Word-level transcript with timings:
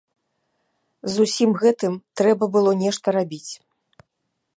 З 1.15 1.25
усім 1.27 1.51
гэтым 1.63 1.93
трэба 2.21 2.43
было 2.57 2.71
нешта 2.85 3.07
рабіць. 3.17 3.49